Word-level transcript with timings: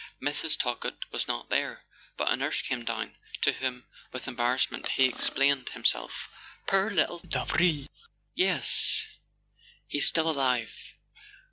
Mrs. 0.19 0.57
Talkett 0.57 0.97
was 1.11 1.27
not 1.27 1.51
there, 1.51 1.83
but 2.17 2.31
a 2.31 2.35
nurse 2.35 2.63
came 2.63 2.83
down, 2.83 3.17
to 3.41 3.51
whom, 3.51 3.85
with 4.11 4.27
embarrassment, 4.27 4.87
he 4.89 5.05
explained 5.05 5.69
himself. 5.69 6.27
"Poor 6.65 6.89
little 6.89 7.19
Davril? 7.19 7.85
Yes—he's 8.33 10.07
still 10.07 10.27
alive. 10.27 10.73